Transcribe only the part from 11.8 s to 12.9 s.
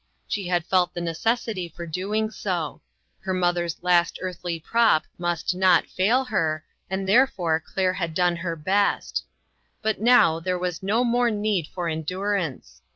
endurance.